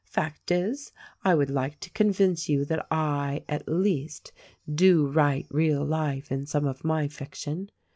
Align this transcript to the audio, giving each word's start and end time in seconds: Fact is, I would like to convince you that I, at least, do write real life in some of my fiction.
Fact 0.07 0.49
is, 0.49 0.91
I 1.23 1.35
would 1.35 1.51
like 1.51 1.79
to 1.81 1.91
convince 1.91 2.49
you 2.49 2.65
that 2.65 2.87
I, 2.89 3.43
at 3.47 3.67
least, 3.67 4.31
do 4.67 5.05
write 5.05 5.45
real 5.51 5.85
life 5.85 6.31
in 6.31 6.47
some 6.47 6.65
of 6.65 6.83
my 6.83 7.07
fiction. 7.07 7.69